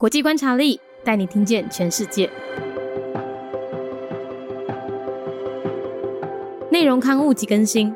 [0.00, 2.30] 国际观察力带你听见全世界。
[6.70, 7.92] 内容刊物及更新。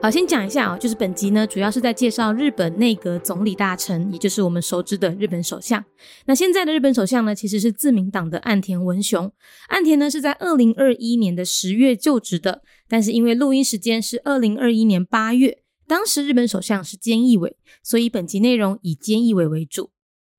[0.00, 5.84] 好，先讲一下啊，就是本集呢，主要是在介绍日本内阁总理大臣，也就是我们熟知的日本首相。
[6.26, 9.32] 那现在的日本首相呢，其实是自民党的岸田文雄。
[9.70, 19.90] 岸田呢是在二零二一年的十月就职的，但是因为录音时间是二零二一年八月，当时日本首相是菅义伟，所以本集内容以菅义伟为主。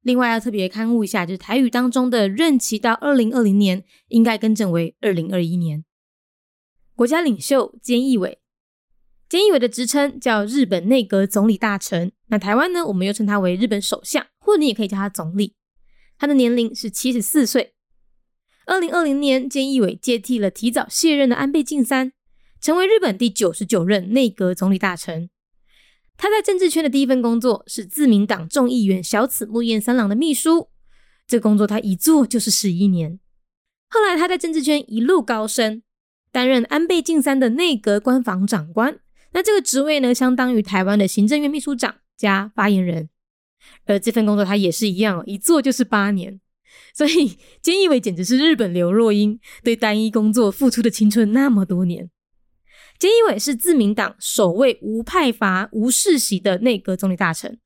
[0.05, 5.83] 另外要特别刊物一下，就是台语当中的任期到二零二零年，应该更正为二零二一年。
[6.95, 8.37] 国家领袖菅义伟。
[9.27, 15.55] 菅义伟的职称叫日本内阁总理大臣，那台湾呢，我们又称他为日本首相，或者你也可以叫他总理。
[16.19, 17.73] 他的年龄是七十四岁。
[18.67, 22.11] 二零二零年，菅义伟接替了提早卸任的安倍晋三，
[22.61, 25.31] 成为日本第九十九任内阁总理大臣。
[26.17, 30.69] 他在政治圈的第一份工作是自民党众议员小此木彦三郎的秘书，
[31.27, 33.19] 这工作他一做就是十一年。
[33.89, 35.81] 后来他在政治圈一路高升，
[36.31, 38.99] 担任安倍晋三的内阁官房长官。
[39.33, 43.09] 那这个职位呢，相当于台湾的行政院秘书长加发言人，
[43.85, 46.39] 而这份工作他也是一样，一做就是八年。
[46.93, 52.09] 所以 菅义伟简直是日本刘若英，对单一工作付出的青春那么多年。
[52.99, 57.59] 菅义伟是自民党首位无派阀、无世袭的内阁总理大臣，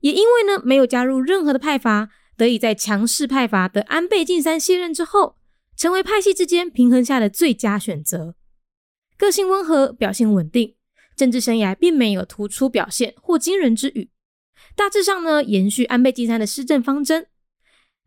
[0.00, 5.36] 也因为呢没有加入任何的派阀，得以在强势派阀的安倍晋三卸任之后，
[5.76, 8.34] 成为派系之间平衡下的最佳选择。
[9.18, 10.76] 个性温和，表现稳定。
[11.14, 14.08] 政治生涯并没有突出表现或惊人之语，
[14.74, 17.26] 大致上呢延续安倍晋三的施政方针。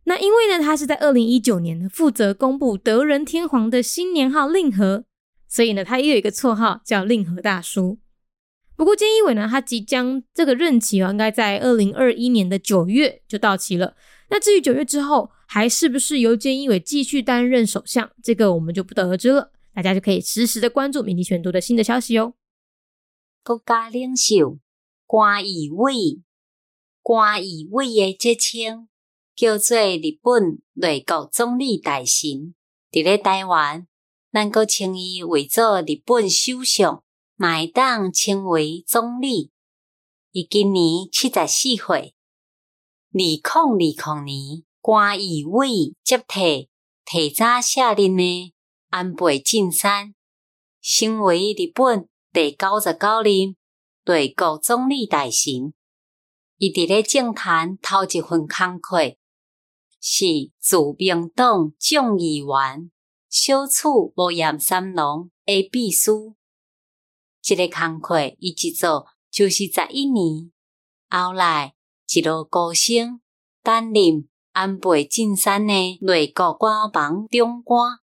[0.06, 5.06] 那因为呢他是在二零一九年负责公布德仁天皇的新年号令和，
[5.54, 8.00] 所以呢他也有一个绰号叫令和大叔。
[8.76, 13.96] 不过菅义伟呢他即将这个任期啊应该在二零二一年的九月就到期了。
[14.32, 19.52] 那至于九月之后还是不是由菅义伟继续担任首相，这个我们就不得而知了。
[19.76, 22.34] 大家就可以实时的关注媒体选读的新的消息哦。
[23.44, 24.58] 国家领袖
[25.06, 26.24] 关义伟，
[27.04, 28.88] 关义伟的职称
[29.36, 32.56] 叫做日本内阁总理大臣。
[32.92, 33.88] 伫咧台湾，
[34.34, 37.04] 咱阁称伊为做日本首相，
[37.38, 39.52] 会当称为总理。
[40.32, 42.16] 伊今年七十四岁。
[43.12, 46.68] 二零二零年，关义伟接替
[47.06, 48.56] 提早卸任的
[48.90, 50.16] 安倍晋三，
[50.82, 52.10] 成为日本。
[52.32, 53.56] 第九十九任
[54.06, 55.76] 内阁总理大臣，
[56.58, 59.00] 伊伫咧政坛头一份工作
[60.02, 60.26] 是
[60.60, 62.90] 自民党众议员
[63.34, 66.36] 小处无言三郎的秘书。
[67.42, 70.52] 这个工课伊一做就是十一年，
[71.10, 71.74] 后来
[72.14, 73.22] 一路高升，
[73.64, 77.98] 担任安倍晋三的内阁官房长官。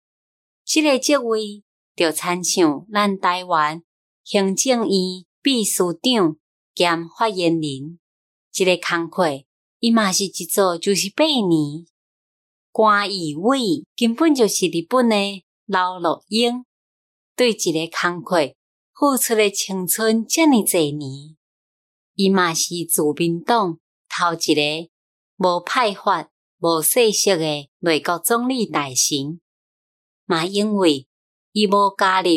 [0.66, 1.64] 这个职位
[1.96, 3.84] 就参像咱台湾。
[4.24, 6.38] 行政院秘书长
[6.74, 8.00] 兼发言人，
[8.52, 9.44] 这个工课，
[9.78, 11.86] 伊嘛是一做就是八年。
[12.72, 15.16] 关义伟根本就是日本的
[15.66, 16.66] 老老鹰，
[17.36, 18.56] 对一个工作
[18.94, 21.36] 付出的青春这么侪年，
[22.16, 24.90] 伊嘛是自民党头一个
[25.38, 29.40] 无派发、无世袭的内阁总理大臣，
[30.26, 31.08] 嘛因为
[31.52, 32.30] 伊无加入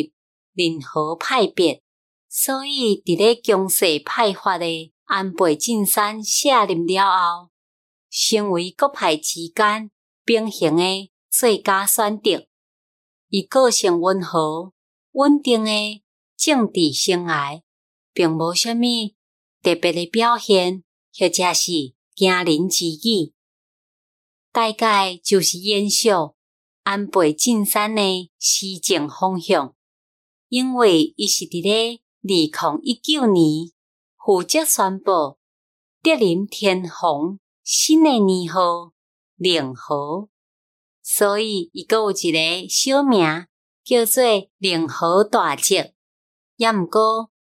[0.55, 1.83] 任何派别。
[2.35, 7.51] 所以，伫咧强势派发的安倍晋三卸任了后，
[8.11, 9.91] 成为各派之间
[10.25, 12.47] 平衡的最佳选择。
[13.29, 14.73] 伊个性温和、
[15.13, 16.03] 稳定的
[16.37, 17.63] 政治生涯，
[18.13, 19.17] 并无虾米
[19.63, 20.85] 特别的表现，
[21.19, 23.33] 或者是惊人之举。
[24.53, 26.11] 大概就是延续
[26.83, 29.75] 安倍晋三的施政方向，
[30.49, 32.01] 因为伊是伫咧。
[32.25, 33.73] 二零一九年，
[34.17, 35.39] 负责宣布
[36.01, 38.93] 德林天皇新的年号
[39.43, 40.29] 令和，
[41.03, 43.47] 所以伊个有一个小名
[43.85, 44.23] 叫做
[44.59, 45.93] 令和大吉。
[46.57, 47.31] 也毋过，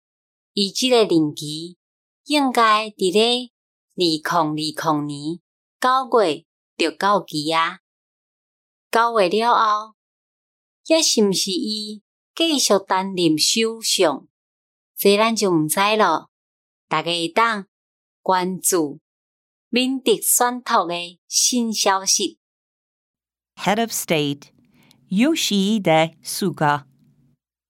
[0.52, 1.78] 伊即个任期
[2.24, 3.50] 应该伫咧
[3.94, 5.40] 二零二零年
[5.80, 6.44] 九月
[6.76, 7.78] 就到期啊。
[8.90, 9.94] 九月了后，
[10.86, 12.02] 也是毋是伊
[12.34, 14.26] 继续担任首相？
[14.96, 16.30] 这咱就毋知咯，
[16.88, 17.66] 大家会当
[18.20, 19.00] 关注
[19.71, 22.39] 敏迪选读的新消息。
[23.57, 24.51] Head of State
[25.11, 26.83] Yoshihide Suga,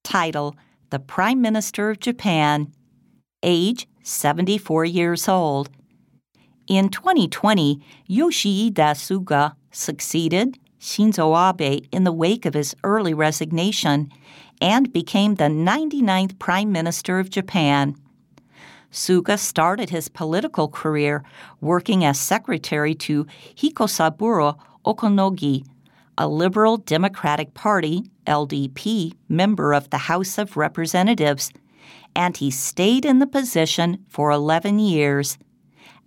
[0.03, 0.55] title
[0.89, 2.71] The Prime Minister of Japan,
[3.41, 5.69] age 74 years old.
[6.67, 14.09] In 2020, Yoshihide Suga succeeded Shinzo Abe in the wake of his early resignation
[14.61, 17.95] and became the 99th Prime Minister of Japan.
[18.92, 21.24] Suga started his political career
[21.62, 23.24] working as secretary to
[23.56, 25.64] Hikosaburo Okonogi,
[26.18, 31.50] a Liberal Democratic Party LDP member of the House of Representatives,
[32.14, 35.38] and he stayed in the position for 11 years.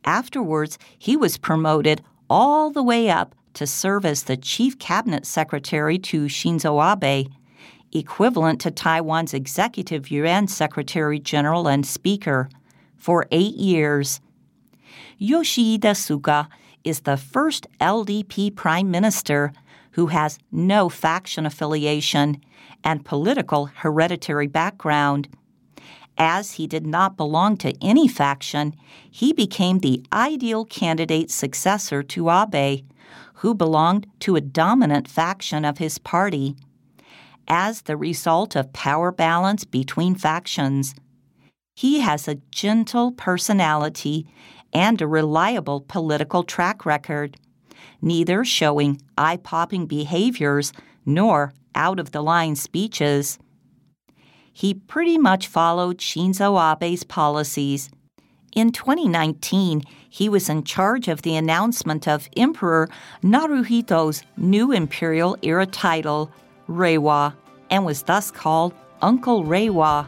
[0.05, 5.97] Afterwards, he was promoted all the way up to serve as the chief cabinet secretary
[5.97, 7.31] to Shinzo Abe,
[7.91, 12.49] equivalent to Taiwan's executive yuan secretary general and speaker,
[13.05, 14.19] for eight years.
[15.21, 16.47] Yoshihide Suga
[16.83, 19.53] is the first LDP prime minister
[19.91, 22.41] who has no faction affiliation
[22.83, 25.27] and political hereditary background.
[26.17, 28.73] As he did not belong to any faction,
[29.11, 32.83] he became the ideal candidate successor to Abe,
[33.35, 36.55] who belonged to a dominant faction of his party.
[37.47, 40.95] As the result of power balance between factions,
[41.75, 44.25] he has a gentle personality
[44.73, 47.37] and a reliable political track record,
[48.01, 50.71] neither showing eye popping behaviors
[51.05, 53.37] nor out of the line speeches.
[54.53, 57.89] He pretty much followed Shinzo Abe's policies.
[58.55, 62.87] In 2019, he was in charge of the announcement of Emperor
[63.21, 66.31] Naruhito's new imperial era title,
[66.69, 67.35] Reiwa,
[67.69, 70.07] and was thus called Uncle Reiwa.